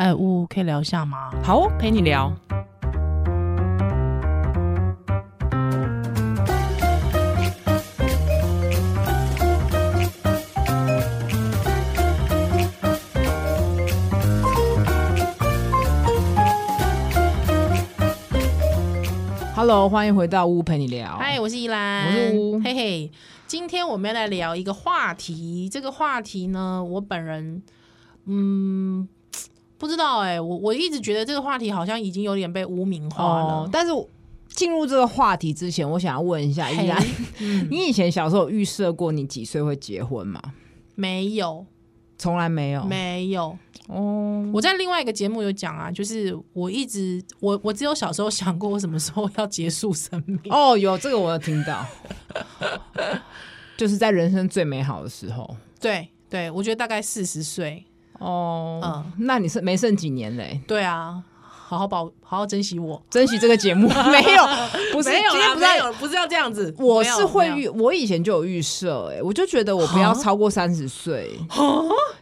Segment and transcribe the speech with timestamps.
[0.00, 1.30] 哎，呜，可以聊一下吗？
[1.44, 2.34] 好，陪你聊。
[19.54, 21.14] Hello，欢迎回到屋陪你聊。
[21.18, 23.12] 嗨，我是依兰，我是屋，嘿嘿。
[23.46, 27.62] 今天我们要来聊一个话题，这个话题呢，我本人，
[28.24, 29.06] 嗯，
[29.80, 33.44] 不知道哎、欸，我我一直觉得这个话题好像已经有点被污名化了。
[33.44, 33.90] 哦、但是
[34.48, 37.02] 进入这个话题之前，我想要问一下依然，
[37.40, 40.38] 嗯、你以前小时候有预设过你几岁会结婚吗？
[40.96, 41.64] 没有，
[42.18, 43.56] 从来没有，没有。
[43.86, 50.38] 哦，我在另外一个节目有讲啊，就是我一直我我只有小时候想过我什么时候要结束生命。
[50.50, 51.86] 哦，有这个我有听到，
[53.78, 55.56] 就是在人生最美好的时候。
[55.80, 57.82] 对对，我觉得大概四十岁。
[58.20, 60.60] 哦，嗯，那你是没剩几年嘞？
[60.66, 61.22] 对啊。
[61.70, 63.86] 好好保，好好珍惜我，珍惜这个节目。
[64.10, 64.42] 没有，
[64.92, 66.74] 不是，没有今天不是要，不是要这样子。
[66.76, 71.30] 我是会预，我以前就有预设，哎，我就觉得我不要超过三十岁。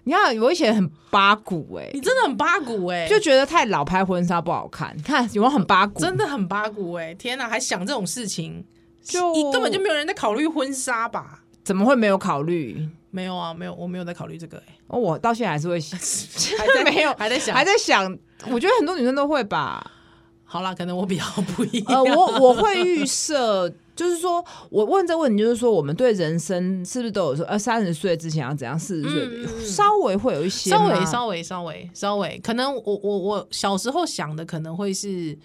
[0.04, 4.94] 你看，我以前很八股，哎，你真的很八股，哎，就觉得太老拍婚纱不好看。
[5.02, 5.98] 看有没有很八股？
[5.98, 8.62] 真的很八股，哎，天哪，还想这种事情，
[9.02, 11.40] 就你根本就没有人在考虑婚纱吧？
[11.64, 12.86] 怎么会没有考虑？
[13.10, 15.98] 没有啊，没有，我没有在考虑这个，哎，哦，我到现在还是会想，
[16.58, 18.04] 还在没有， 还在想，还在想。
[18.50, 19.92] 我觉得很多女生都会吧。
[20.44, 22.02] 好啦，可能我比较不一样。
[22.04, 35.36] 呃，我我会预设，就是说我问这个问题，就是说我们对人生是不是都有说，呃，三十岁之前要怎样，四十岁、嗯、稍微会有一些，稍微稍微稍微稍微，可能我我我小时候想的可能会是，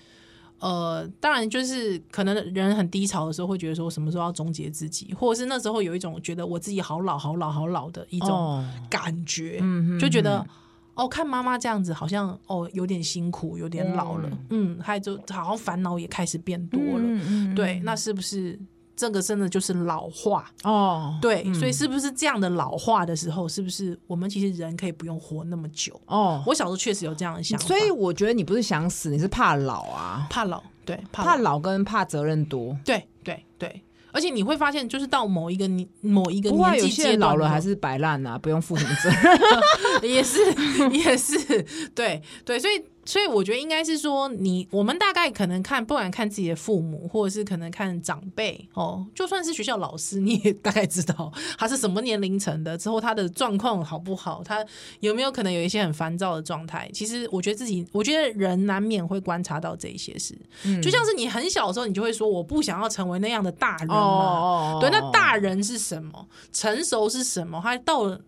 [0.63, 10.45] 呃，当然就是可能人很低潮的时候会觉得说，什么时候要终结自己，或者是那时候有一种觉得我自己好老好老好老的一种感觉，哦、就觉得。
[10.95, 17.21] 哦，看妈妈这样子，好像哦有点辛苦，有点老了，嗯，还就好像烦恼也开始变多了，嗯
[17.51, 18.59] 嗯、对，那是不是
[18.95, 21.17] 这个真的就是老化哦？
[21.21, 25.99] 对，嗯、所以是不是这样的老化的时候，是不是我们其实人可以不用活那么久？
[26.05, 33.81] 哦，我小时候确实有这样的想法，所以我觉得你不是想死，你是怕老啊，怕老，对，怕老，怕老跟怕责任多，对对对。
[34.11, 39.39] 而且你会发现，就是到某一个年某一个年纪，有些老了还是摆烂啊，不用负什么责任，
[40.07, 40.37] 也是
[40.91, 41.63] 也是，
[41.95, 42.92] 对对，所以。
[43.05, 54.65] 所以我觉得应该是说你，你我们大概可能看，不管看自己的父母，或者是可能看长辈哦，就算是学校老师，你也大概知道他是什么年龄层的，之后他的状况好不好，他
[55.01, 56.89] 有没有可能有一些很烦躁的状态。
[56.93, 63.95] 其实我觉得自己，我觉得人难免会观察到这一些事，嗯、就像是你很小的时候，你就会说我不想要成为那样的大人嘛。
[63.95, 66.27] 哦、对，那大人是什么？
[66.51, 67.59] 成熟是什么？
[67.59, 68.21] 还到了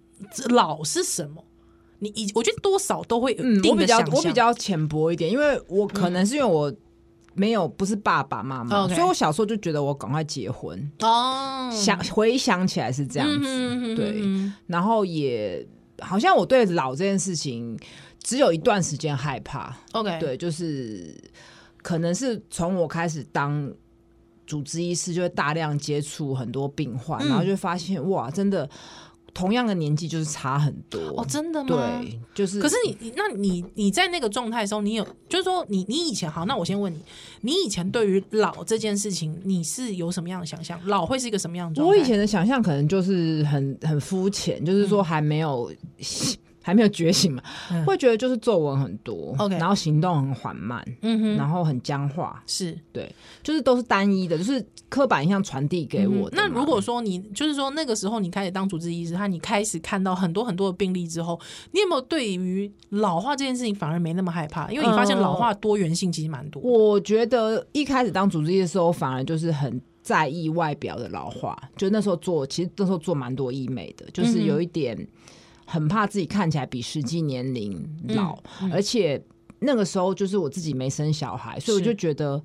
[0.50, 1.44] 老是什么？
[2.00, 6.72] 你以我觉得多少都会有定的，嗯，我比较我比较浅薄一点，因为我可能是因为我
[7.34, 11.72] 没有不是爸爸妈妈，嗯、所以我小时候就觉得我赶快结婚哦。
[11.72, 14.22] 想回想起来是这样子，嗯、对。
[14.68, 15.66] 然后也
[16.00, 17.78] 好像我对老这件事情
[18.22, 19.76] 只有一段时间害怕。
[19.94, 21.16] OK，对，就是
[21.82, 23.72] 可能是从我开始当
[24.46, 28.70] 主治医师，就会大量接触很多病患，嗯、然后就发现哇，真的。
[29.36, 32.02] 同样的年纪就是差很多哦，真的吗？
[32.02, 32.62] 对，就是。
[32.62, 36.98] 可是你，那你你在那个状态的时候，你有就是说你，你你以前好，那我先问你，
[37.42, 40.80] 你以前对于老这件事情，你是有什么样的想象？
[40.86, 41.90] 老会是一个什么样的状态？
[41.90, 45.70] 我以前的想象可能就是很很肤浅，就是说还没有。
[46.00, 53.08] 嗯还没有觉醒嘛，嗯、会觉得就是皱纹很多，OK，然后行动很缓慢，嗯哼，然后很僵化，是对，
[53.44, 56.28] 就是都是单一的，就是刻板印象传递给我。
[56.32, 61.40] 那如果说你就是说那个时候你开始当主治医师，他你开始看到很多很多的病例之后，
[61.72, 64.72] 你有没有对于老化这件事情反而没那么害怕？
[64.72, 66.68] 因为你发现老化多元性其实蛮多、呃。
[66.68, 74.98] 我觉得一开始当主治医师的时候，反而就是很在意外表的老化，就那时候做，其实那时候做蛮多医美的，就是有一点。
[74.98, 75.08] 嗯
[75.66, 79.22] 很怕自己看起来比实际年龄老，嗯嗯、而且
[79.60, 82.42] 那个时候就是我自己没生小孩，所以我就觉得，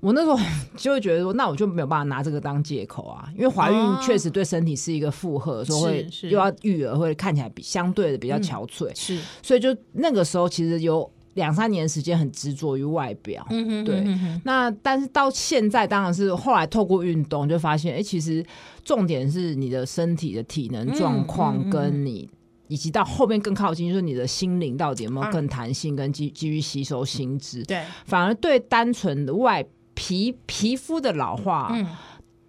[0.00, 0.38] 我那时候
[0.76, 14.04] 就会觉得说，那我就没有办法拿这个当借口啊，因为怀孕确实对身体是一个负荷，说会又要育儿，会看起来比相对的比较憔悴，是，所以就那个时候其实有两三年时间很执着于外表，嗯哼，对。
[14.44, 18.44] 那但是到现在，当然是后来透过运动就发现，哎、欸，其实
[18.84, 22.28] 重点是你的身体的体能状况，跟你
[22.74, 27.62] 以及到后面更靠近，就是你的心灵到底有没有更弹性，跟基基于吸收新知。
[27.62, 31.68] 对，反而对单纯的外皮皮肤的老化。
[31.70, 31.86] 嗯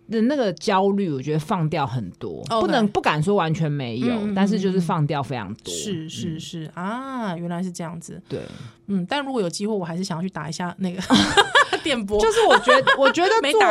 [0.10, 2.62] 的那个焦虑，我觉得放掉很多，Okay.
[2.62, 5.74] 不能不敢说完全没有，嗯、但是就是放掉非常多。
[5.74, 8.22] 是是是、嗯、啊，原来是这样子。
[8.30, 8.42] 对，
[8.88, 11.02] 嗯，但如果有机会，我还是想要去打一下那个
[11.84, 12.20] 电波。
[12.20, 13.30] 就是我觉得，我觉得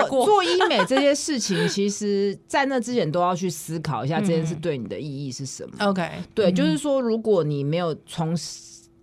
[0.08, 5.86] 做做医美这些事情，其实在那之前都要去思考一下这件事对你的意义是什么。
[5.86, 8.36] OK，对，嗯、就是说，如果你没有从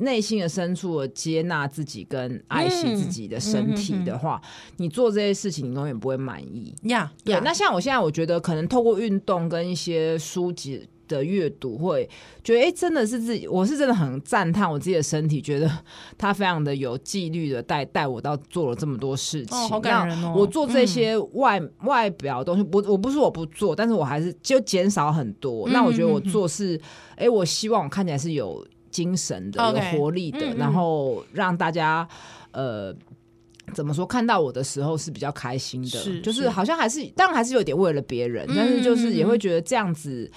[0.02, 7.12] 内心的深处的接纳自己跟爱惜自己的身体的话，嗯、你做这些事情你永远不会满意呀。
[7.24, 12.10] 对.那像我现在，我觉得可能透过运动跟一些书籍的阅读，会
[12.44, 15.70] 觉得哎、欸，真的是自己，我是真的很赞叹我自己的身体，觉得
[16.18, 19.56] 他非常的有纪律的带带我到做了这么多事情。
[19.56, 20.34] 哦，好感人哦！
[20.36, 25.70] 我做这些外、嗯、外表的东西，我我不是我不做，但是我还是就减少很多。
[25.70, 26.76] 嗯、那我觉得我做是，
[27.12, 28.66] 哎、欸，我希望我看起来是有。
[28.92, 32.08] 精神的.有活力的，嗯嗯，然后让大家
[32.52, 32.94] 呃
[33.74, 40.30] 怎么说看到我的时候是比较开心的，是就是好像还是当然还是有点为了别人，但是就是也会觉得这样子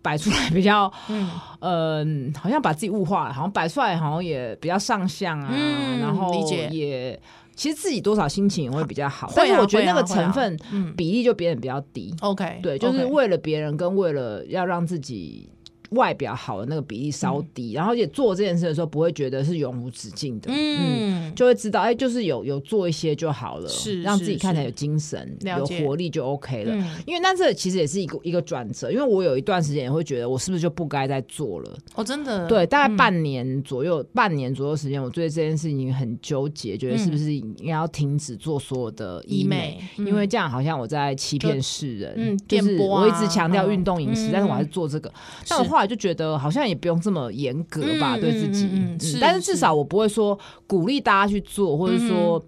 [0.00, 1.28] 摆出来比较嗯、
[1.60, 2.06] 呃、
[2.40, 6.32] 好像把自己物化了，好像摆出来好像也比较上相啊，嗯、然后
[6.70, 7.20] 也
[7.56, 10.56] 其实自己多少心情也会比较好，但是我觉得那个成分
[10.96, 12.14] 比例就别人比较低。
[12.20, 15.50] OK，对，就是为了别人跟为了要让自己。
[15.90, 26.74] 外表好的那个比例稍低，嗯、然后也做这件事的时候不会觉得是永无止境的，嗯，嗯，就会知道哎、欸，就是有有做一些就好了，是让自己看起来有精神、有活力就 OK 了。
[26.74, 31.76] 嗯、因为那这其实也是一个一个转折，因为我有一段时间也会觉得我是不是就不该再做了？
[31.94, 42.14] 哦，真的，对，大概半年左右，嗯、半年左右时间，我对这件事情很纠结，觉得是不是应该要停止做所有的医美，嗯、因为这样好像我在欺骗世人。
[42.16, 45.12] 嗯，就是我一直强调运动饮食，嗯、但是我还是做这个，
[45.48, 49.18] 但我后来就觉得好像也不用这么严格吧，对自己。
[49.20, 52.42] 但是至少我不会说鼓励大家去做，或者说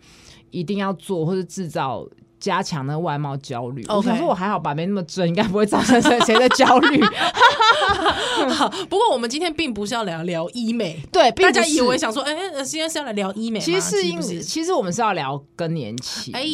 [0.50, 2.08] 一定要做，或者制造
[2.38, 3.84] 加强那个外貌焦虑。
[3.88, 7.00] 我想说我还好吧，没那么正，应该不会造成谁谁的焦虑。
[8.88, 16.32] 不过我们今天并不是要聊聊医美，对，大家以为想说，哎，今天是要来聊医美，其实是因为其实我们是要聊更年期。
[16.32, 16.44] 哎，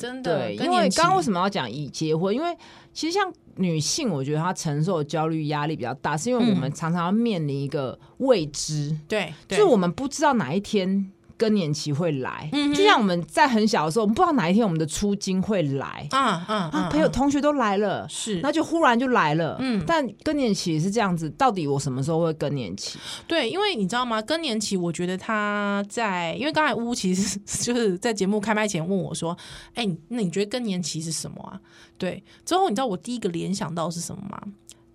[0.00, 2.34] 真的，对，因为刚刚为什么要讲已结婚？
[2.34, 2.56] 因为
[2.92, 3.32] 其实像。
[3.56, 11.12] 女性，我觉得她承受的焦虑压力比较大，是因为我们常常要面临一个未知，嗯、对，就是我们不知道哪一天。
[11.42, 16.88] 更年期会来，嗯就像我们在很小的时候，我们不知道哪一天我们的初经会来啊啊啊！
[16.88, 19.56] 朋友同学都来了，是，那就忽然就来了。
[19.58, 22.96] 嗯，但更年期是这样子，到底我什么时候会更年期？
[23.26, 24.22] 对，因为你知道吗？
[24.22, 29.36] 更年期，我觉得他在，因为刚才乌其实就是在节目开麦前问我说
[29.74, 31.58] ：“哎，那你觉得更年期是什么啊？”
[31.98, 34.40] 对，之后你知道我第一个联想到是什么吗？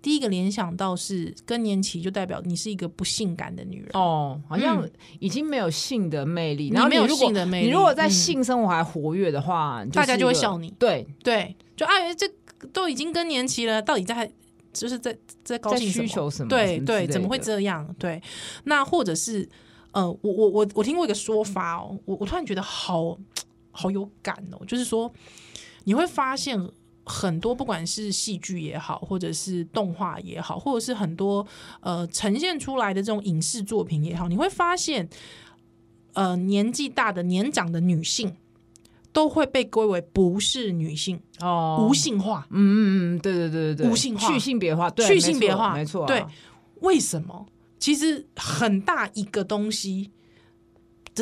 [0.00, 6.68] 第一个联想到是更年期，就代表你是一个不性感的女人哦，好像已经没有性的魅力。
[6.68, 10.70] 然后你没有性的魅力，你如果在性生活还活跃的话，大家就会笑你。
[10.78, 12.30] 对对，就哎，这
[12.72, 14.30] 都已经更年期了，到底在
[14.72, 16.48] 就是在在高兴需求什么？
[16.48, 17.92] 对对，怎么会这样？
[17.98, 18.22] 对，
[18.64, 19.48] 那或者是
[19.90, 23.18] 呃，我我我我听过一个说法哦，我我突然觉得好
[23.72, 25.12] 好有感哦，就是说
[25.84, 26.70] 你会发现。
[27.08, 31.44] 很多不管是戏剧也好，或者是动画也好，或者是很多
[31.80, 35.08] 呃呈现出来的这种影视作品也好，你会发现，
[36.12, 38.36] 呃，年纪大的年长的女性
[39.12, 42.46] 都会被归为不是女性哦，无性化。
[42.50, 46.24] 嗯嗯嗯，对对对对对，无性化，去性别化，对，去性别化，没错，对。
[46.80, 47.46] 为什么？
[47.80, 50.12] 其实很大一个东西。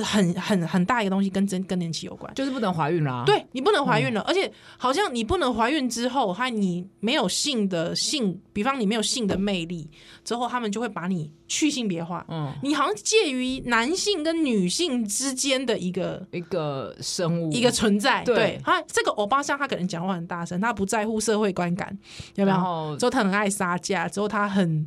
[0.02, 3.24] 很很很大一个东西跟真更年期有关，就是不能怀孕啦。
[3.26, 9.90] 对，你不能怀孕了，嗯、而且好像你不能怀孕之后，还你没有性的性，比方你没有性的魅力
[10.24, 12.24] 之后，他们就会把你去性别化。
[12.28, 18.22] 嗯，你好像介于男性跟女性之间的一个一个生物，一个存在。
[18.24, 21.96] 对，他这个欧巴桑他可能讲话很大声，他不在乎社会观感，
[22.34, 22.56] 有没有？
[22.56, 24.86] 然后之后他很爱撒娇，之后他很。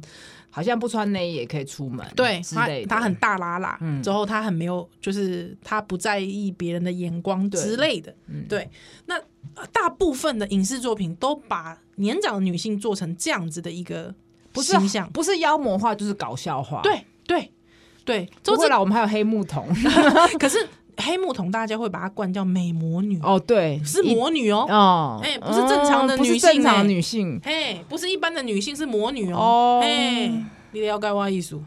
[0.52, 8.14] 好像不穿内衣也可以出门，对，他他很大拉拉，嗯，之后他很没有，就是他不在意别人的眼光之类的，
[8.48, 8.70] 对，对。
[9.06, 9.16] 那
[9.72, 14.14] 大部分的影视作品都把年长的女性做成这样子的一个
[14.56, 17.52] 形象，不是，不是妖魔化就是搞笑化，对对
[18.04, 18.30] 对。
[18.44, 19.66] 不会啦，我们还有黑木瞳，
[20.40, 20.68] 可是。
[21.00, 23.20] 黑木桶，大家会把它冠叫美魔女。
[23.24, 30.32] 哦，对，是魔女哦，哦，哎，不是正常的女性，正常女性，嘿，不是一般的女性，是魔女哦，哎，
[30.72, 31.60] 你了解我意思？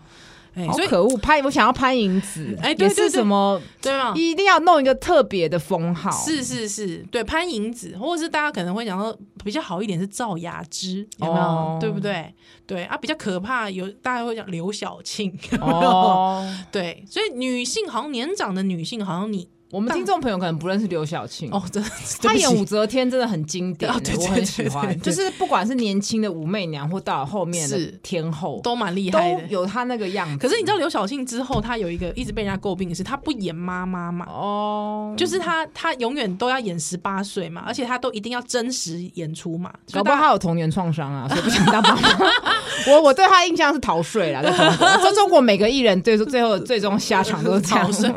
[0.54, 1.16] 哎，好可恶！
[1.16, 3.60] 潘，我想要潘迎紫，哎，也是什么？
[3.80, 6.10] 对啊，一定要弄一个特别的封号。
[6.10, 11.78] 是是是，对潘迎紫，或者是大家可能会想说比较好一点是赵雅芝，有没有？
[11.80, 12.34] 对不对？
[12.66, 19.48] 对啊，比较可怕有大家会讲刘晓庆，哦，对，所以女性好像年长的女性好像你。
[19.72, 21.88] 我们听众朋友可能不认识刘晓庆哦，真的，
[22.22, 24.96] 他演武则天真的很经典，我很喜欢。
[25.00, 30.36] 就是不管是年轻的武媚娘，或到后面的天后，都蛮厉害的，有她那个样子。
[30.36, 34.26] 可是你知道刘晓庆之后，她有一个一直被人家诟病的是，她不演妈妈嘛？
[34.28, 39.72] 哦，就是她她永远都要演十八岁嘛，而且她都一定要真实演出嘛。
[39.90, 42.10] 搞不好他有童年创伤啊，所以不想当妈妈。
[42.88, 48.12] 我我对他印象是逃税啦，在中国，在中国每个艺人对说最后最终下场都是逃税。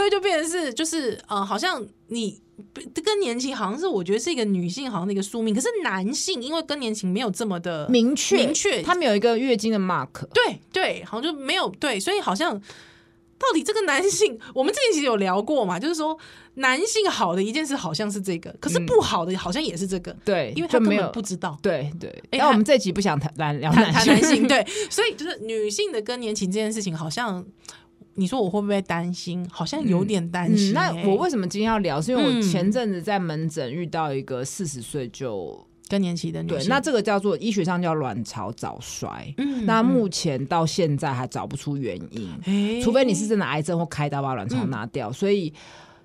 [0.00, 2.40] 所以就变成是，就是呃，好像你
[3.04, 5.54] 更年期，好像是我觉得是一个女性，好像一个宿命。
[5.54, 12.58] 可是男性，因为更年期没有这么的明确，明确，他们有一个月经的 mark，对对，好像就没有对，所以好像
[13.38, 16.16] 到底这个男性，我们之前其实有聊过嘛，就是说
[16.54, 22.08] 男性好的一件事好像是这个，可是不好的好像也是这个，对，因为他根本不知道，对对。
[22.30, 27.44] 哎，那我们这集不想谈来聊谈男性， 对，所以就是女性的更年期这件事情，好像。
[28.14, 29.46] 你说我会不会担心？
[29.50, 31.02] 好像有点担心、欸嗯嗯。
[31.02, 32.00] 那我为什么今天要聊？
[32.00, 36.58] 是因为我前阵子在门诊遇到一个四十岁就更年期的女性。
[36.58, 39.32] 对，那这个叫做医学上叫卵巢早衰。
[39.38, 45.10] 嗯，那目前到现在还找不出原因，嗯、除非你是真的癌症或开刀把卵巢拿掉。
[45.10, 45.52] 嗯、所以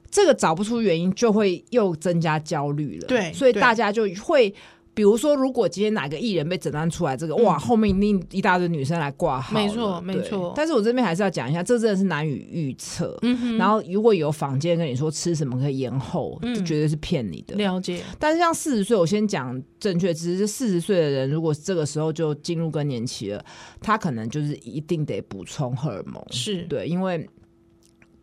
[0.10, 3.08] 这个找不出原因，就会又增加焦虑了。
[3.08, 4.54] 对，所以大家就会。
[4.96, 9.54] 比如说，如果今天哪个艺人被诊断出来这个，哇，后面一定一大堆女生来挂号。
[9.54, 10.54] 没错，没错。
[10.56, 13.16] 但是我这边还是要讲一下，这真的是难以预测。
[13.22, 13.58] 嗯。
[13.58, 17.56] 然后如果有坊间跟你说吃什么可以延后，这绝对是骗你的。
[17.58, 18.02] 了解。
[18.18, 23.46] 但是像四十岁，我先讲正确知识，四十岁的人如果这个时候就进入更年期了，
[23.82, 26.26] 他可能就是一定得补充荷尔蒙。
[26.32, 27.30] 是对，因为。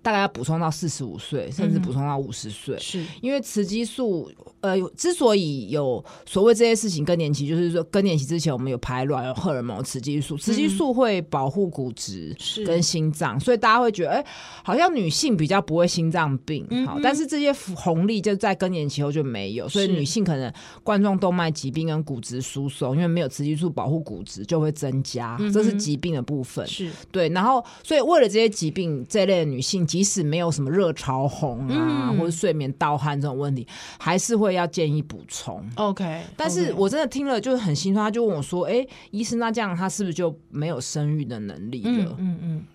[0.04, 4.28] 大概要补充到四十五岁，甚至补充到五十岁，是因为雌激素。
[4.62, 14.26] 呃，之所以有所谓这些事情，更年期就是说更年期之前，我们有排卵、有荷尔蒙、雌激素，雌激素会保护骨质跟心脏，所以大家会觉得，哎、欸，
[14.64, 16.66] 好像女性比较不会心脏病。
[16.86, 20.50] 好，但是这些红利就在更年期后就没有，所以女性可能
[20.82, 26.66] 冠状动脉疾病跟骨质疏松，因为没有雌激素保护骨质，就会增加，这是疾病的部分。
[26.66, 29.82] 是对，然后所以为了这些疾病，这类的女性。
[29.92, 33.66] 即使没有什么热潮红啊，嗯、或者睡眠盗汗这种问题，
[33.98, 35.68] 还是会要建议补充。
[35.74, 42.66] OK，但是我真的听了就是很心酸，他就问我说：“哎、欸，医生，那这样他是不是就没有生育的能力了？”嗯嗯，嗯，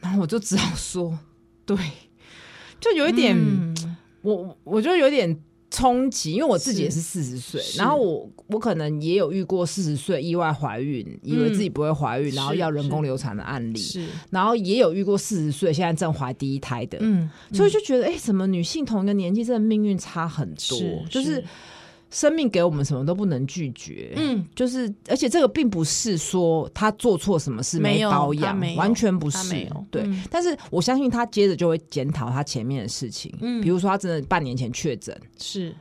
[0.00, 1.18] 然后我就只好说
[1.66, 1.76] ：“对，
[2.80, 5.38] 就有一点，嗯、我我就有点。”
[5.70, 6.98] 冲击，因为我自己也是。
[7.08, 21.42] 四十岁，然后我我可能也有遇过四十岁意外怀孕，嗯、以为自己不会怀孕，然后要人工流产的案例，是，然后也有遇过四十岁现在正怀第一胎的，嗯，所以就觉得，哎、欸，怎么女性同一个年纪，真的命运差很多，是就是。
[22.10, 30.02] 生命给我们什么都不能拒绝，嗯，就是，而且这个并不是说他做错什么事没保养，完全不是，没有，对。
[30.04, 35.74] 嗯、但是我相信他接着就会检讨他前面的事情，嗯，比如说他真的半年前确诊，是，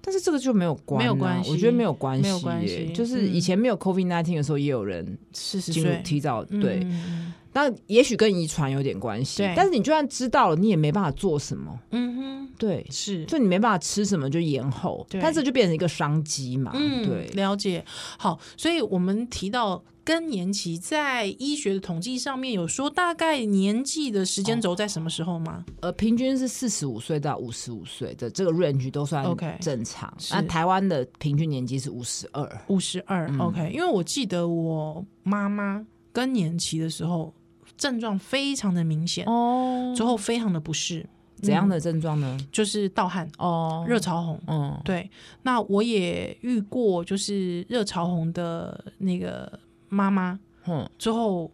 [0.00, 6.00] 但是这个就没有关、啊，没有关系，我觉得没有关系，没有关系，就是以前没有 COVID nineteen 的时候，也有人四十岁。
[6.04, 6.80] 提早，对。
[6.82, 7.27] 嗯
[7.58, 9.52] 那也许跟遗传有点关系，对。
[9.56, 11.76] 但是你就算知道了，你也没办法做什么。
[11.90, 15.20] 嗯哼，对，是，就你没办法吃什么就延后，对。
[15.20, 16.70] 但是就变成一个商机嘛。
[16.72, 17.84] 嗯，对，了解。
[18.16, 25.64] 好，所以我们提到更年期，在医学的统计上面有说大概年纪的时间轴在什么时候吗？
[25.80, 30.16] 呃，平均是四十五岁到五十五岁的这个 range 都算 OK 正常。
[30.30, 33.28] 那台湾的平均年纪是五十二，五十二。
[33.40, 37.34] OK，因为我记得我妈妈更年期的时候。
[37.78, 41.06] 症状非常的明显哦，之后非常的不适，
[41.36, 42.36] 怎样的症状呢？
[42.38, 43.30] 嗯、就是盗汗。
[43.38, 44.40] 哦，热潮红。
[44.48, 45.08] 嗯，对。
[45.42, 49.58] 那我也遇过，就是热潮红的那个
[49.88, 51.50] 妈妈，嗯，之后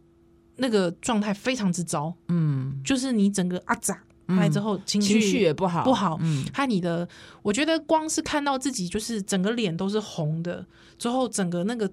[0.57, 7.07] 那个状态非常之糟，嗯，就是你整个阿杂来之后情绪情绪也不好，不好，嗯，害你的，
[7.43, 10.65] 我觉得光是看到自己就是整个脸都是红的，
[10.97, 11.89] 之后整个那个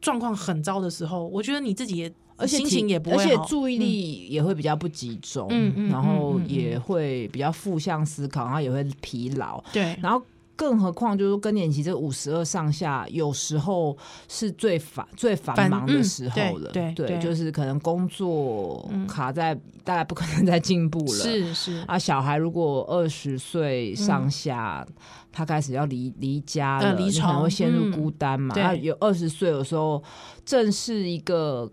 [0.00, 2.12] 状况很糟的时候，我觉得你自己也。
[2.36, 9.62] 而且心情也不会好，而且注意力也会比较不集中，嗯、然后也会比较负向思考，然后也会疲劳。
[9.72, 10.22] 对，然后
[10.54, 13.96] 更何况就是更年期这五十二上下，有时候
[14.28, 16.70] 是最繁最繁忙的时候了。
[16.74, 21.06] 嗯、对就是可能工作卡在，嗯、大概不可能再进步了。
[21.06, 24.86] 是是啊，小孩如果二十岁上下。
[24.88, 24.94] 嗯
[25.36, 28.54] 他开始要离离家了，你可能会陷入孤单嘛？
[28.54, 30.02] 他、嗯、有二十岁，有时候
[30.46, 31.70] 正是一个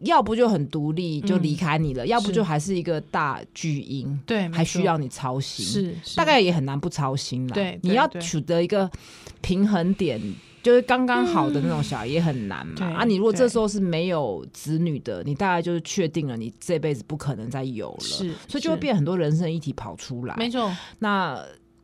[0.00, 7.54] 要不就很独立就离开你了，嗯、要不就还是一个大巨婴，对，还需要你操心，是，是大概也很难不操心了。
[7.54, 8.90] 对，你要取得一个
[9.40, 10.20] 平衡点，
[10.62, 12.74] 就是刚刚好的那种小孩也很难嘛。
[12.80, 20.36] 嗯、啊，你如果这时候是没有子女的，你大概就是确定了你这辈子不可能再有了，是，所以就会变很多人生议题跑出来。
[20.36, 21.42] 没错，那。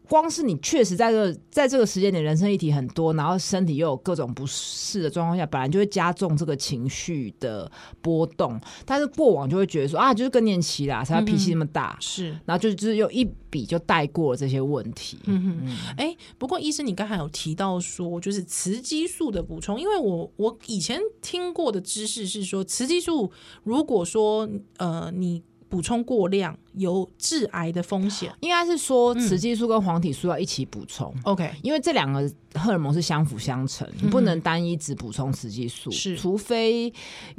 [0.08, 8.60] 光是你确实在这个在这个时间点，人生议题很多，然后身体又有各种不适的状况下，本来就会加重这个情绪的波动。
[8.84, 15.18] 但是过往就会觉得说啊，就是更年期啦，才脾气那么大，嗯、是，然后就就是又一笔就带过了这些问题。
[15.24, 23.30] 嗯哼，哎、嗯欸，不过医生，你刚才有提到说，就是雌激素的补充，因为我我以前听过的知识是说，雌激素
[23.62, 25.42] 如果说呃你。
[25.72, 31.10] 补充过量有致癌的风险，应该是说雌激素跟黄体素要一起补充。
[31.22, 36.92] OK，因为这两个荷尔蒙是相辅相成，你不能单一只补充雌激素，是除非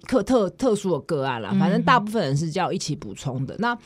[0.07, 1.55] 特特特殊的个案啦。
[1.59, 3.55] 反正大部分人是叫一起补充的。
[3.59, 3.77] 那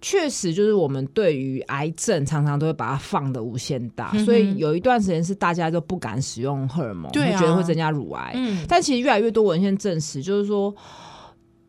[0.00, 8.32] 确实就是我们对于癌症常常都会把它放的无限大，所以有一段时间是大家都不敢使用荷尔蒙，对，觉得会增加乳癌。
[8.34, 10.74] 嗯，但其实越来越多文献证实，就是说。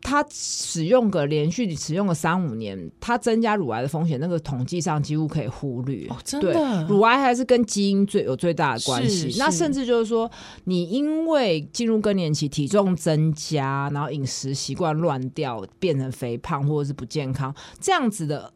[0.08, 6.06] 他使用个连续使用个三五年，它增加乳癌的风险，那个统计上几乎可以忽略。
[6.08, 9.34] 哦，真的，乳癌还是跟基因最有最大的关系。
[9.36, 10.30] 那甚至就是说，
[10.62, 18.52] 你因为进入更年期，体重增加，然后饮食习惯乱掉，变成肥胖或者是不健康，这样子的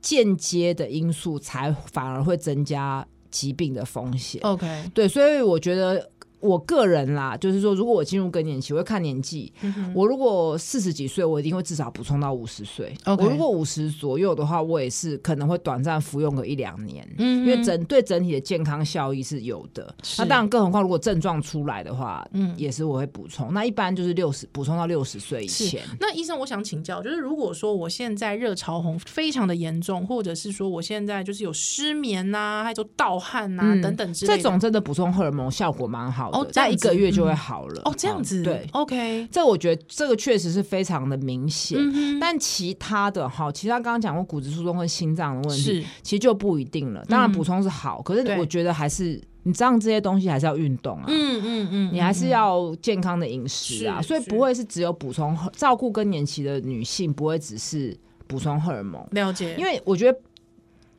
[0.00, 4.42] 间接的因素，才反而会增加疾病的风险。
[4.42, 6.10] OK，对，所以我觉得。
[6.40, 9.52] 我个人啦，就是说，如果我进入更年期，我会看年纪。
[9.62, 12.94] 嗯、我如果四十几岁，我一定会至少补充到五十岁。
[13.04, 17.06] 我如果五十左右的话，我也是可能会短暂服用个一两年。
[17.18, 19.94] 嗯，因为整对整体的健康效益是有的。
[20.18, 23.52] 那当然，更何况如果症状出来的话，嗯，也是我会补充。
[23.52, 25.82] 那一般就是六十补充到六十岁以前。
[26.00, 36.29] 那医生，我想请教，就是如果说我现在热潮红非常的严重，或者是说我现在就是有失眠呐、啊，还有盗汗呐、啊嗯、等等之类的，这种真的补充荷尔蒙效果蛮好。
[36.32, 37.82] 哦，在一个月就会好了。
[37.84, 41.78] 哦，这样子，对，OK，这我觉得这个确实是非常的明显。
[42.20, 47.04] 但其他的哈，其他刚刚讲过骨质疏松和心脏的问题，其实就不一定了。
[47.08, 59.04] 当然补充是好，可是我觉得还是你这样这些东西还是要运动啊，嗯嗯嗯，你还是要健康的饮食啊，所以不会是只有补充照顾更年期的女性，不会只是补充荷尔蒙。
[59.12, 60.18] 了解，因为我觉得。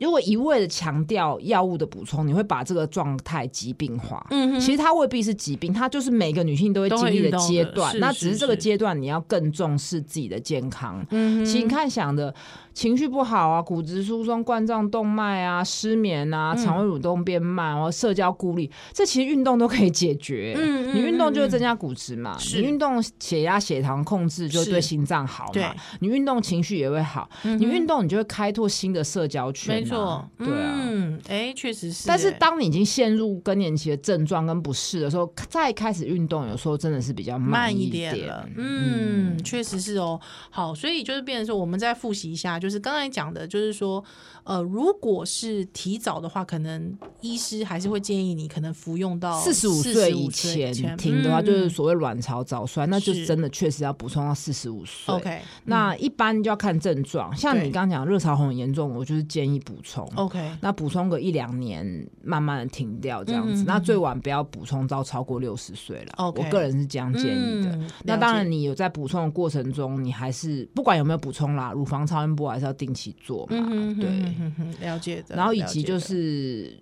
[0.02, 4.26] 如果一味的强调药物的补充，你会把这个状态疾病化。
[4.30, 7.98] 嗯哼，其实它未必是疾病，它就是每个女性都会经历的阶段。
[7.98, 11.04] 那只是这个阶段你要更重视自己的健康。
[11.10, 12.34] 嗯哼，其实你看想的。
[12.74, 20.54] 情绪不好啊，骨质疏松、冠状动脉啊，失眠啊，肠胃蠕动变慢，然后社交孤立，这其实运动都可以解决。
[20.56, 25.74] 嗯，你运动就会增加骨质嘛，你运动血压、血糖控制就对心脏好嘛。
[26.00, 29.84] 你运动情绪也会好，你运动你就会开拓新的社交圈。
[29.92, 32.08] 没错，对啊，嗯，哎，确实是。
[32.08, 38.48] 但是当你已经陷入更年期的症状跟不适的时候，再开始运动，有时候真的是比较慢一点了。
[38.56, 40.20] 嗯，确实是哦。
[40.50, 42.58] 好，所以就是变成说，我们再复习一下。
[42.58, 44.02] 就是刚才讲的，就是说，
[44.44, 55.14] 呃，如果是提早的话，可能医师还是会建议你可能服用到四十五岁以前停的话，嗯、就是所谓卵巢早衰，那就真的确实要补充到四十五岁。
[55.14, 60.06] OK，那一般就要看症状，像你刚刚讲热潮红很严重，我就是建议补充。
[60.16, 66.12] OK，那补充个一两年，慢慢的停掉这样子，嗯、那最晚不要补充到超过六十岁了。
[66.16, 67.70] OK，我个人是这样建议的。
[67.76, 75.36] 嗯、那当然，你有在补充的过程中，你还是不管有没有补充啦，乳房超音波还是要定期做嘛，嗯、对、嗯，了解的。
[75.36, 76.76] 然后以及就是，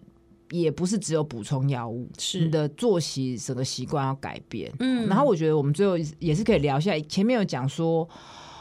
[0.51, 4.73] 也不是只有补充药物，是你的作息整个习惯要改变。
[4.81, 8.09] 嗯，然后我觉得我们最后也是可以聊一下，前面有讲说，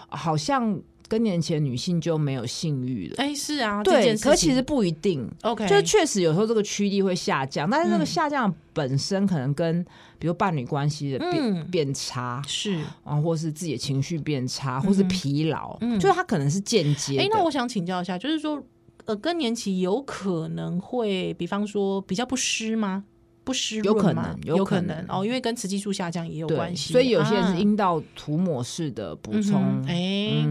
[0.07, 3.15] 好像更年期的女性就没有性欲了。
[3.17, 5.27] 哎，是啊，对，可其实不一定。
[5.41, 9.83] OK，就确实有时候这个驱力会下降，但是这个下降本身可能跟
[10.19, 17.17] 比如伴侣关系的变、嗯、变差是啊，或是自己的情绪变差，嗯、或是疲劳，嗯，就是它可能是间接。
[17.17, 18.61] 哎，那我想请教一下，就是说，
[19.09, 23.03] 呃，更年期有可能会，比方说比较不湿吗？
[23.43, 30.45] 不湿有可能，有可能哦，因为跟雌激素下降也有关系，所以有些人是阴道涂抹式的补充，哎，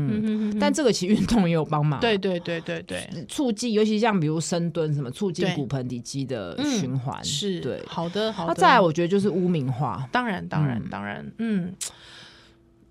[0.59, 8.53] 但这个其实运动也有帮忙， 对对对对对，促进，尤其像比如深蹲什么，促进骨盆底肌的循环，是对，好的好的。
[8.53, 11.73] 那再来，我觉得就是污名化，当然当然当然，嗯。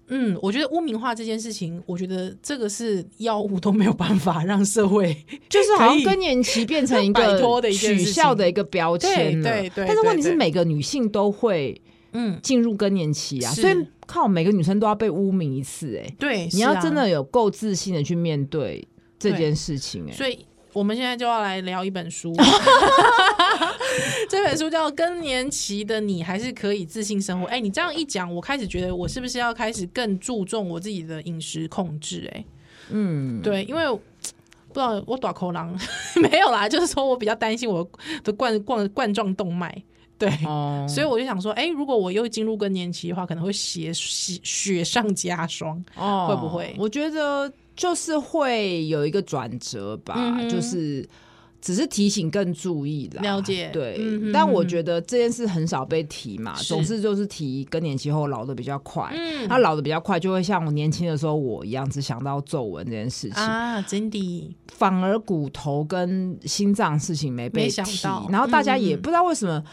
[0.09, 5.15] 嗯，我觉得污名化这件事情，我觉得这个是药物都没有办法让社会，
[5.49, 7.39] 就是好像更年期变成一个
[7.71, 9.49] 取笑的一个标签了。
[9.49, 9.85] 对对对。
[9.87, 11.81] 但是问题是，每个女性都会
[12.13, 18.87] 嗯，进入更年期啊，所以靠每个女生都要被污名一次，欸，哎，对，你要真的有够自信的去面对
[19.19, 20.39] 这件事情，欸，哎，所以
[20.71, 22.33] 我们现在就要来聊一本书，
[24.29, 27.47] 这本书叫《更年期的你还是可以自信生活》。
[27.49, 32.29] 哎，你这样一讲，我开始觉得我是不是要开始更注重我自己的饮食控制？
[32.33, 32.45] 哎，
[32.89, 33.83] 嗯，对，因为。
[34.67, 35.75] 不知道我短口狼
[36.21, 37.89] 没有啦，就是说我比较担心我
[38.23, 39.73] 的冠冠冠状动脉，
[40.19, 46.75] 对，哦、所以我就想说，哎、欸，如果我又进入更年期的话，可能会血血雪上加霜，哦，会不会？
[46.77, 51.07] 我觉得就是会有一个转折吧，就是。
[51.59, 53.69] 只是提醒更注意啦，了解。
[53.73, 53.99] 对，
[54.31, 56.65] 但我觉得这件事很少被提嘛，是。
[56.65, 63.41] 总是就是提更年期后老的比较快，嗯，他老的比较快，就会像我年轻的时候我一样，只想到皱纹这件事情。
[63.41, 69.63] 啊，真的，反而骨头跟心脏事情没被提，然后大家也不知道为什么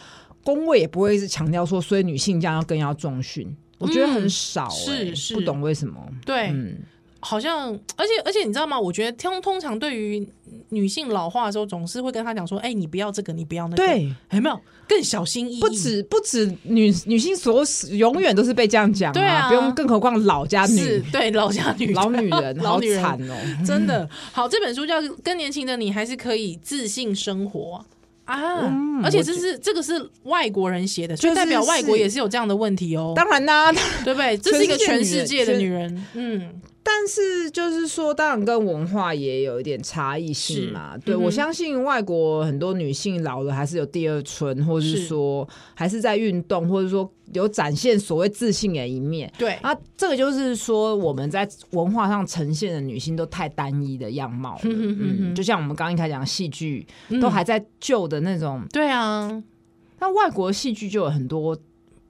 [0.43, 5.35] 工位也不会一直强调说，所以女性这样要更要重训，嗯、我觉得很少、欸，是是。
[5.35, 6.79] 不懂为什么，对，嗯。
[7.25, 8.79] 好像，而且而且，你知道吗？
[8.79, 10.29] 我觉得通通常对于
[10.69, 15.61] 女性老化的时候，总是会跟她讲说：“哎、欸，你不要这个，你不要那个。”对，有没有更小心翼翼？
[15.61, 23.35] 不止不止女女性所永远都是被这样讲、啊，对啊，不用，更何况老家女，对老家女老女人，老女人 好惨哦，
[23.67, 24.07] 真的。
[24.31, 27.83] 好，这本书叫《更年轻的你还是可以自信生活》
[28.31, 33.15] 啊，嗯、而且这是这个是外国人写的，就代表外国也是有这样的问题哦。
[33.17, 33.73] 当然啦，
[34.05, 34.37] 对不对？
[34.37, 36.61] 这是一个全世界的女人，嗯。
[36.87, 40.97] 但是就是说，当然跟文化也有一点差异性嘛。
[40.99, 49.33] 对、嗯、我相信，外国很多女性老了还是有第二春，或者是说还是在运动，或者说有展现所谓自信的一面。
[49.39, 54.61] 对啊，这个就是说我们在文化上呈现的女性都太单一的样貌了。
[54.65, 56.87] 嗯嗯嗯，就像我们刚刚一开始讲戏剧，
[57.21, 58.63] 都还在旧的那种。
[58.71, 59.43] 对啊，
[60.01, 61.57] 那外国戏剧就有很多。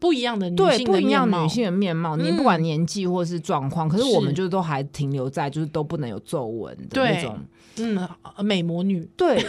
[0.04, 2.14] 不一样的女性的面貌，对，不一样女性的面貌。
[2.14, 7.38] 你不管年纪或是状况，可是我们就都还停留在就是都不能有皱纹的那种，
[7.78, 8.06] 嗯，
[8.44, 9.08] 美魔女。
[9.16, 9.42] 对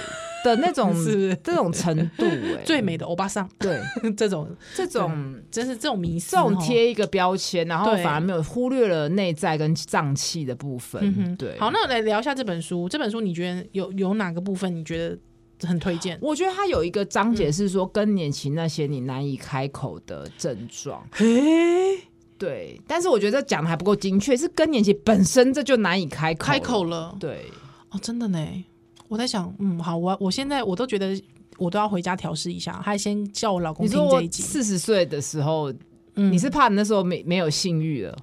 [0.46, 1.36] 的那种 是。
[1.44, 3.78] 这种程度，哎，最美的欧巴桑，对，
[4.16, 4.48] 这种。
[4.74, 11.36] 这种真是这种迷，这种贴一个标签，然后反而没有忽略了内在跟脏器的部分。
[11.36, 12.88] 对，好，那我来聊一下这本书。
[12.88, 15.18] 这本书你觉得有有哪个部分你觉得？
[15.62, 21.02] 很推荐，我觉得它有一个章节是说更年期那些你难以开口的症状。
[21.12, 21.98] 嘿，
[22.38, 27.16] 对，但是我觉得这讲的还不够精确，是更年期本身这就难以开口，开口了。
[27.20, 27.46] 对，
[27.92, 28.40] 哦，真的呢。
[29.08, 31.22] 我在想，嗯，好，我我现在我都觉得
[31.58, 34.42] 我都要回家调试一下，还先叫我老公听这一集。
[34.44, 35.72] 四十岁的时候，
[36.16, 38.18] 嗯，你是怕你那时候没没有性欲了？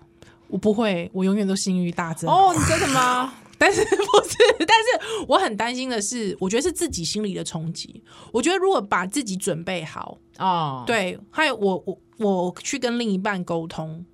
[0.49, 2.29] 我不会，我永远都性欲大增。
[2.29, 3.33] 哦，你真的吗？
[3.63, 3.95] 但是不
[4.29, 4.37] 是？
[4.67, 8.03] 但是我很担心的是，我觉得是自己心里的冲击。
[8.33, 14.05] 我觉得如果把自己准备好啊，哦、对，还有我我我去跟另一半沟通，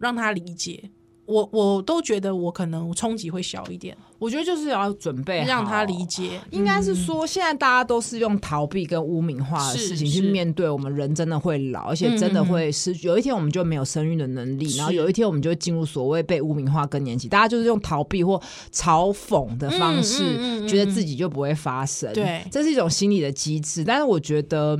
[0.00, 0.90] 让他理解。
[1.30, 6.40] 我我都觉得我可能冲击会小一点，我觉得就是要准备让他理解。
[6.50, 13.06] 应该是说，现在大家都是用逃避跟污名化的事情去面对，我们人真的会老，而且真的会失去。
[13.06, 17.28] 有一天我们就没有生育的能力，然后有一天我们就会进入所谓被污名化更年期。
[17.28, 18.40] 大家就是用逃避或
[18.72, 22.12] 嘲讽的方式，觉得自己就不会发生。
[22.12, 23.84] 对，这是一种心理的机制。
[23.84, 24.76] 但是我觉得，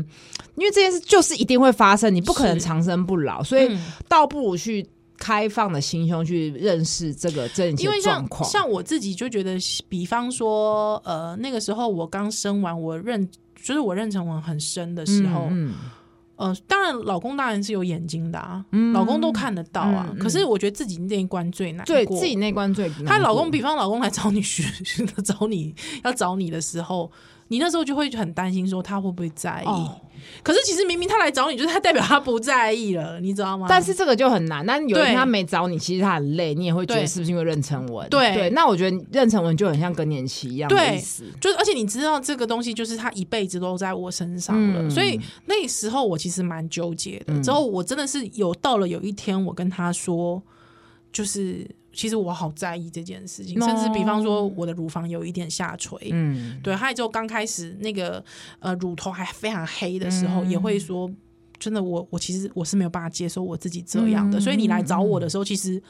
[0.57, 3.71] 因为这件事就是一定会发生，你不可能长生不老，所以
[4.09, 4.85] 倒不如去。
[5.21, 15.75] 开放的心胸去认识这个这些状况，像我自己就觉得，比方说，呃，那个时候我刚生完，我认就是我妊娠纹很深的时候，嗯，
[16.37, 20.07] 呃，当然老公当然是有眼睛的啊，嗯、老公都看得到啊。
[20.09, 23.05] 嗯嗯、可是我觉得自己那一关最难过，对自己那关最难。
[23.05, 24.65] 她老公，比方老公来找你学，
[25.23, 27.13] 找你要找你的时候，
[27.51, 29.67] 你那时候就会很担心，说他会不会在意。
[29.67, 30.01] 哦
[30.43, 33.67] 可是其实明明他来找你，就是他代表他不在意了，你知道吗？
[33.67, 34.65] 但是这个就很难。
[34.67, 38.07] 那有一天他没找你，其实他很累，你也会觉得是不是因为妊娠纹？
[38.11, 38.51] 对对。
[38.51, 41.25] 那我觉得妊娠纹就很像更年期一样的意思。
[41.41, 44.83] 就是而且你知道这个东西，就是他一辈子都在我身上了。
[44.83, 47.33] 嗯、所以那时候我其实蛮纠结的。
[47.33, 50.43] 嗯、之后我真的是有到了有一天，我跟他说，
[51.11, 51.67] 就是。
[51.93, 58.25] 其实我好在意这件事情，甚至比方说我的乳房有一点下垂，嗯，对，还有就刚开始那个
[58.61, 61.11] 呃乳头还非常黑的时候，嗯、也会说
[61.59, 65.83] 真的我，我我其实我是没有办法接受我自己这样的，嗯、所以你来找我的时候，其实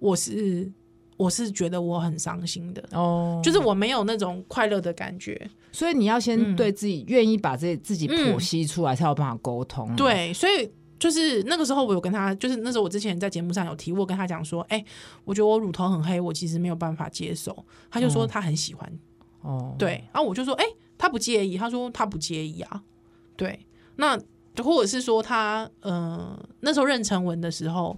[0.00, 0.70] 我是
[1.16, 2.82] 我是觉得我很伤心的。
[2.92, 9.94] 哦，就是我没有那种快乐的感觉，所以你要先对自己愿意把这自己剖析出来，才有办法沟通、啊。
[9.94, 9.96] 嗯。
[9.96, 10.68] 对，所以。
[11.04, 14.86] 就是那个时候，我有跟他，就是那时候我之前在节目上有提，我跟他讲说，哎、欸，
[15.26, 17.54] 我觉得我乳头很黑，我其实没有办法接受。
[17.90, 18.90] 他就说他很喜欢，
[19.42, 22.82] 哦，对，然后我就说，哎、欸，他不介意，他说他不介意啊，
[23.36, 24.18] 对，那
[24.62, 27.94] 或者是说他呃那时候妊娠纹的时候，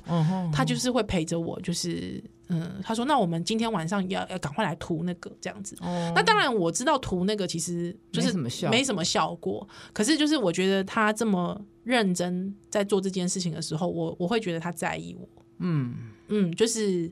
[0.53, 5.77] 他就是会陪着我，就是嗯，他说那我们今天晚上要要赶快来涂那个这样子。
[5.81, 9.69] 哦，那当然我知道涂那个其实就是没什么效，没什么效果。
[9.93, 15.29] 可是就是我觉得他这么认真在做这件事情的时候，我我会觉得他在意我。
[15.59, 15.95] 嗯
[16.29, 17.11] 嗯，就是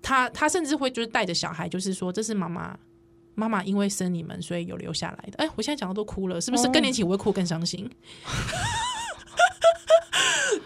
[0.00, 2.78] 他他甚至会就是带着小孩，就是说这是妈妈。
[3.34, 5.38] 妈妈因为生你们，所以有留下来的。
[5.38, 6.68] 哎，我现在讲的都哭了，是不是？
[6.68, 7.90] 更年期我会哭更伤心。
[8.26, 8.28] 哦、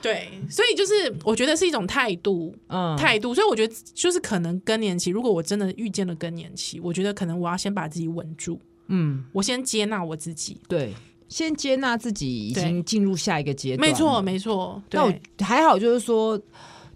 [0.06, 3.34] 对，所以就是我觉得是一种态度，嗯，态度。
[3.34, 10.94] 所以我觉得就是可能更年期，如果我真的遇见了更年期，我觉得可能我要先把自己稳住，嗯，我先接纳我自己，对，
[11.28, 14.80] 先接纳自己已经进入下一个阶段，没错，没错。
[14.92, 16.40] 那我还好，就是说。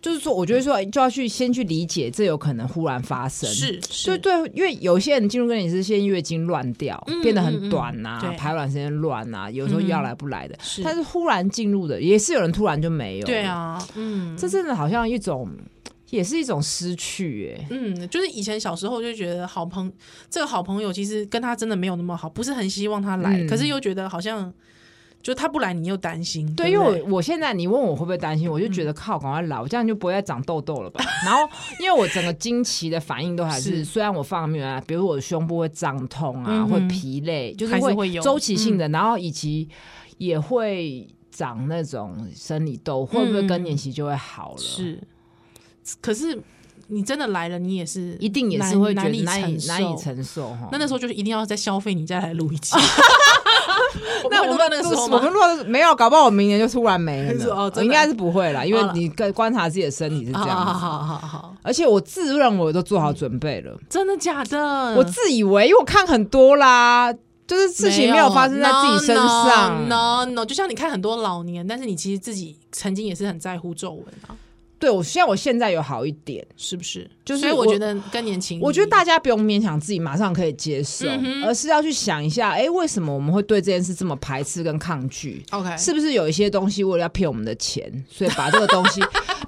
[0.03, 3.49] 就是说，我觉得说就要去先去理解，这有可能忽然发生。
[3.51, 10.57] 是，对对，因为有些人进入更年期是先月经乱掉，嗯、变得很短呐、啊，嗯、排卵时间乱呐，有时候要来不来的。
[10.63, 13.27] 是、嗯，但是忽然进入的，也是有人突然就没有。
[13.27, 15.47] 对啊，嗯，这真的好像一种，
[16.09, 17.63] 也是一种失去、欸。
[17.63, 19.93] 哎，嗯，就是以前小时候就觉得好朋，
[20.31, 24.51] 这个好朋友其实跟他真的没有那么好，不是很希望他来，嗯、可是又觉得好像。
[25.23, 26.51] 就他不来，你又担心。
[26.55, 31.05] 对，因为我我现在你问我会不会担心，我就觉得靠，赶快来，我这样就不会再长痘痘了吧？
[31.27, 31.41] 然后，
[31.79, 39.69] 因为我整个经期的反应都还是，虽然我放没有啊，比如我的胸部会胀痛啊，会疲累，就是会周期性的，然后以及
[40.17, 44.59] 也会长那种生理痘，嗯、会不会更年期就会好了？
[44.59, 44.99] 是，
[46.01, 46.41] 可是
[46.89, 50.71] 你真的来了，你也是一定也是会觉得难以难以承受哈。
[50.73, 52.75] 那那时候就是一定要再消费，你再来录一期。
[54.31, 57.45] 那我们那个时候，我们如果没有，搞不好我明年就突然没了。
[57.55, 60.73] 哦，应该是不会啦，因为你跟观察自己的身体是这样子。
[60.73, 63.77] 好好好，而且我自认为我都做好准备了。
[63.89, 64.95] 真的假的？
[64.95, 67.13] 我自以为，因为我看很多啦，
[67.47, 69.89] 就是事情没有发生在自己身上。
[69.89, 74.37] No no，就像你看很多老年，但是你其实自己曾经也是很在乎皱纹啊。
[74.81, 77.09] 对，我希望我现在有好一点，是不是？
[77.23, 89.03] 就是我，所以我觉得更年轻，我觉得大家不用勉强自己马上可以接受，嗯、而是要去想一下，哎，为什么我们会对这件事这么排斥跟抗拒？OK，是不是有一些东西为了要骗我们的钱，所以把这个东西，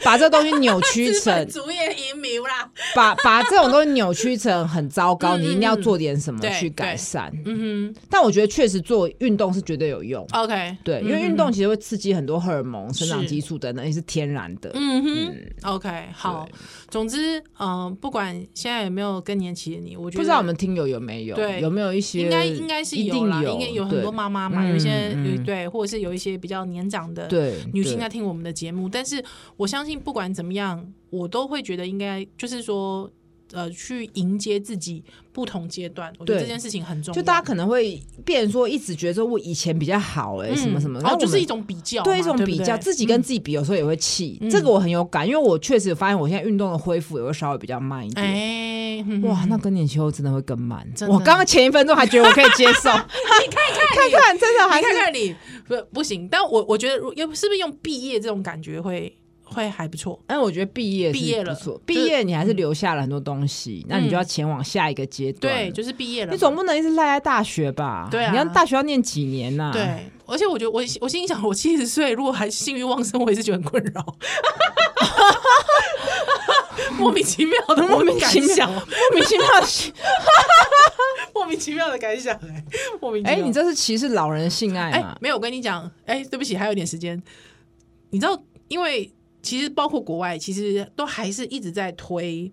[0.05, 7.33] 把这个东西扭曲成主业移民啦，把把这种东西扭曲成很糟糕，你一定要做点什么去改善。
[7.45, 10.27] 嗯哼，但我觉得确实做运动是绝对有用。
[10.33, 14.71] OK，对，因为运动其实会刺激很多荷尔蒙、生长激素等等，也是天然的。
[14.75, 15.13] 嗯哼。
[15.13, 16.49] 嗯，OK，好。
[16.89, 27.29] 总之，嗯，不管现在有没有更年期的你，我觉得不知道我们听友有没有，对，有没有一些，应该应该是有啦，应该有很多妈妈嘛，有一些有对，或者是有一些比较年长的
[27.73, 28.89] 女性在听我们的节目。
[28.89, 29.23] 但是
[29.57, 33.11] 我相信，不管怎么样，我都会觉得应该就是说。
[33.55, 37.15] 呃，去迎接自己不同阶段，我觉得这件事情很重要。
[37.15, 44.41] 就大家可能会变成说，一直觉得说我以前比较好，哎，什么什么，然后就是一种比较，对一种比较，自己跟自己比，有时候也会气。
[44.51, 48.27] 这个我很有感，因为我确实发现我现在运动的恢复也会稍微比较慢一点。
[48.27, 50.91] 哎，哇，那更年期后真的会更慢。
[51.07, 55.37] 我刚刚前一分钟还觉得我可以接受， 你看看看看，真的还看看你
[55.69, 56.27] 不不行。
[56.27, 59.15] 但我我觉得，又是不是用毕业这种感觉会？
[59.53, 65.55] 会还不错，但我觉得毕业毕业了，毕业你还是留下了很多东西，那你就要前往下一个阶段。
[65.55, 68.09] 对，就是毕业了，你总不能一直赖在大学吧？
[68.11, 69.71] 对啊，你要大学要念几年呐？
[69.73, 74.17] 对，而且我觉得我我心里想，我七十岁如果还性欲旺盛，我也是觉得很困扰，
[76.99, 78.81] 莫名其妙的莫名其妙，莫
[79.15, 79.67] 名其妙的
[81.35, 82.65] 莫名其妙的感想，哎，
[83.01, 85.17] 莫名哎，你这是歧视老人性爱吗？
[85.21, 87.21] 没有，我跟你讲，哎，对不起，还有点时间，
[88.11, 89.13] 你知道，因为。
[89.43, 92.51] 其实包括国外，其实都还是一直在推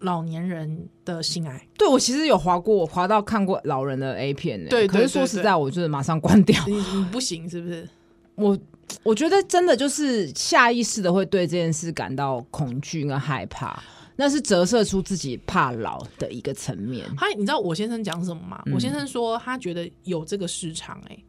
[0.00, 1.66] 老年人的性爱。
[1.78, 4.68] 对，我其实有滑过，我滑到看过老人的 A 片呢。
[4.68, 6.60] 对，可是说实在，我就是马上关掉。
[6.66, 7.88] 你你不行是不是？
[8.34, 8.58] 我
[9.04, 13.80] 我觉得真的就是下意识的会对这件事感到恐惧跟害怕，
[14.16, 17.06] 那是折射出自己怕老的一个层面。
[17.16, 18.60] 他，你知道我先生讲什么吗？
[18.66, 21.24] 嗯、我先生说他觉得有这个市场哎、欸，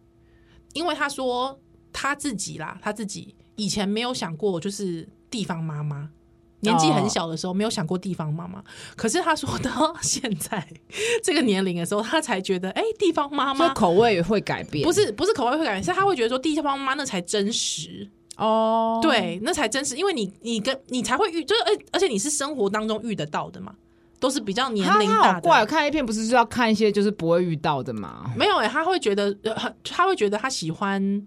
[0.74, 1.58] 因为他说
[1.94, 3.36] 他自己啦，他自己。
[3.56, 6.10] 以前没有想过，就是地方妈妈，
[6.62, 8.64] 年纪很小的时候没有想过地方妈妈。
[8.96, 10.68] 可是他说到 现在
[11.24, 14.84] 这个年龄的时候，他才觉得，哎，地方妈妈口味会改变。
[14.86, 23.74] 不是不是口味会改变，是他会觉得说地方妈妈那才真实哦，对，那才真实，因为你你跟你才会遇，就是而而且你是生活当中遇得到的嘛，
[24.20, 25.34] 都是比较年龄大的。
[25.36, 28.30] 好怪，看 A 片不是就要看一些就是不会遇到的吗？
[28.36, 29.34] 没有哎，他会觉得，
[29.84, 31.26] 他会觉得他喜欢。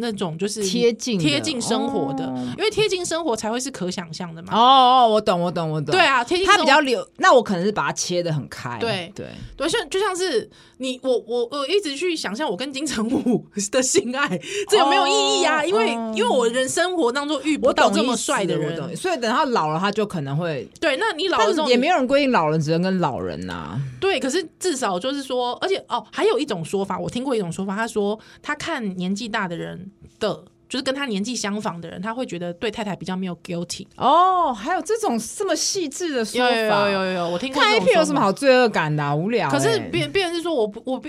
[0.00, 2.24] 那种就是贴近贴近生活的，
[2.58, 4.48] 因为贴近生活才会是可想象的嘛。
[4.52, 5.92] 哦哦，我懂，我懂，我懂。
[5.92, 8.78] 对啊，贴近它比较流，那我可能是把它切的很开。
[8.80, 15.64] 对对对，像就像是你我我我一直去想象我跟金城武的性爱， 这有没有意义啊？
[15.64, 20.96] 因为因为我人生活当中遇不到这么帅的人，所以等他老了，他就可能会对。
[20.96, 23.80] 那你老了之后也没有人规定老人只能跟老人呐。
[24.00, 29.89] 对，可是至少就是说，而且哦，还有一种说法，我听过一种说法，他说他看年纪大的人
[30.20, 33.84] 的，就是跟他年纪相仿的人，他会觉得对太太比较没有 guilty。
[33.96, 37.60] 哦，还有这种这么细致的说法，有有有有，我听过。
[37.60, 39.16] 看 A 片有什么好罪恶感的？
[39.16, 39.50] 无聊。
[39.50, 41.08] 可是别别人是说我不我不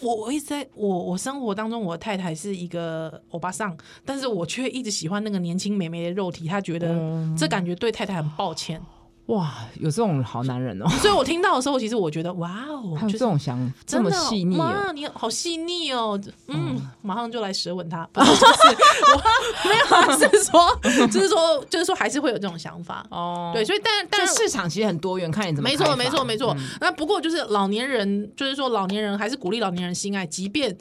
[0.00, 6.98] 我我一直在我我生活当中，我的太太是一个欧巴桑，但是我却一直喜欢那个年轻美眉的肉体，他觉得
[7.36, 8.80] 这感觉对太太很抱歉。
[9.30, 10.88] 哇，有这种好男人哦！
[11.00, 14.90] 所以我听到的时候，其实我觉得哇哦，还有这种想这么细腻啊！
[14.92, 18.04] 你好细腻哦，嗯，马上就来舌吻他。
[18.12, 23.52] 不是，我没有，是说， 就是说，就是说，还是会有这种想法哦。
[23.54, 25.68] 对，所以但但市场其实很多元，看你怎么。
[25.68, 26.56] 没错，没错，没错。
[26.80, 30.76] 那不过就是老年人，就是说老年人还是鼓励老年人性爱，即便。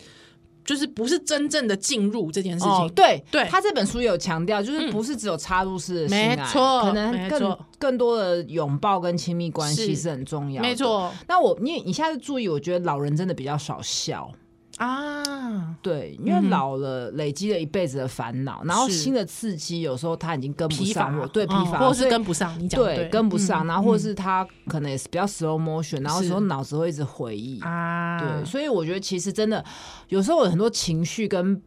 [0.70, 11.12] 就是不是真正的进入这件事情，哦、对对，他这本书有强调，就是不是只有插入式的性爱，没错，可能更更多的拥抱跟亲密关系是很重要的，没错。
[11.28, 14.32] 那我你你下次注意，我觉得老人真的比较少笑。
[14.80, 27.60] 啊，对，因为老了累积了一辈子的烦恼，然后新的刺激有时候他已经跟不上我，对，疲乏，或是跟不上，你讲对，跟不上，然后或者是他可能也是比较 slow motion，然后有时候脑子会一直回忆。
[27.62, 29.64] 啊，对，所以我觉得其实真的
[30.08, 31.62] 有时候有很多情绪跟。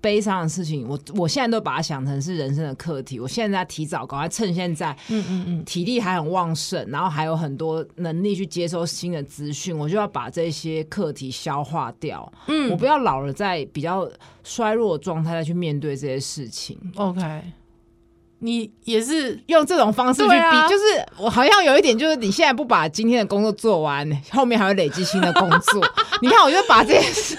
[0.00, 3.18] 悲伤的事情，我我现在都把它想成是人生的课题。
[3.20, 12.30] 我现在提早，赶快趁现在，嗯嗯嗯，体力还很旺盛，然后还有很多能力去接收新的资讯，我就要把这些课题消化掉。
[12.46, 14.08] 嗯，我不要老了在比较
[14.42, 16.78] 衰弱的状态再去面对这些事情。
[16.96, 17.20] OK，
[18.40, 20.82] 你也是用这种方式去比，啊、就是
[21.16, 25.80] 我好像有一点，就是你现在不把今天的工作做完，后面还会累积新的工作。
[26.20, 27.36] 你看，我就把这件事。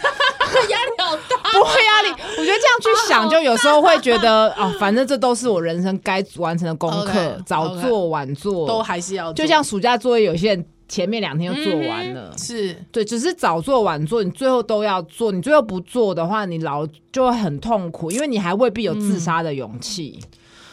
[1.53, 2.09] 不会压力。
[2.37, 9.31] 我觉得这样去想，就有时候会觉得 哦，反正这都是我人生该完成的功课，早做晚做都还是要。
[9.33, 15.31] 就像暑假作业，有些人前面两天就做完了，是对，只是早做晚做，你最后都要做。
[15.31, 20.19] 你最后不做的话，你老就会很痛苦，因为你还未必有自杀的勇气。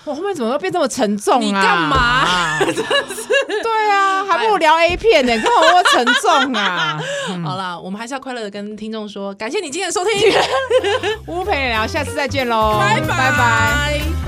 [0.05, 1.41] 我后面怎么会变这么沉重啊？
[1.41, 2.59] 你干嘛？
[2.65, 2.83] 真是
[3.63, 6.99] 对啊，还不如聊 A 片呢，干嘛那么沉重啊？
[7.45, 10.13] 好啦，我们还是要快乐的跟听众说，感谢你今天的收听，
[11.27, 14.20] 我不陪你聊，下次再见喽，拜拜拜。